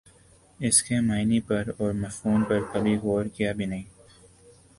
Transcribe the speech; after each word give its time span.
اسکے 0.59 0.99
معانی 0.99 1.39
پر 1.47 1.63
اور 1.77 1.91
مفہوم 1.95 2.43
پر 2.43 2.59
کبھی 2.73 2.95
غورکیا 2.97 3.51
بھی 3.51 3.65
نہیں 3.65 3.83